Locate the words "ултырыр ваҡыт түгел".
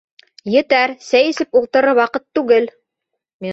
1.61-2.69